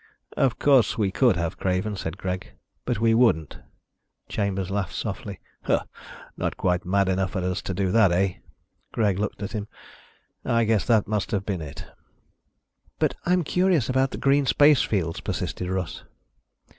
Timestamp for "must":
11.07-11.29